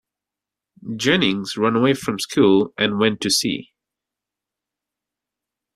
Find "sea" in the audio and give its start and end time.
3.29-3.71